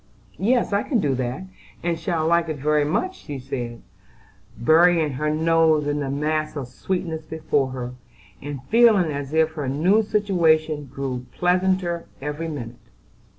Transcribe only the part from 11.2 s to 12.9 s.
pleasanter every minute.